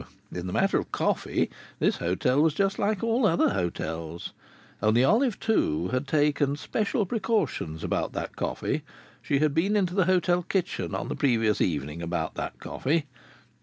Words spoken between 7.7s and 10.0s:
about that coffee. She had been into